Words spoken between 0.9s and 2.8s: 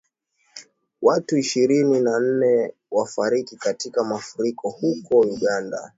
Watu ishirini na nne